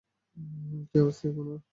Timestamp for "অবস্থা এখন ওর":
0.99-1.61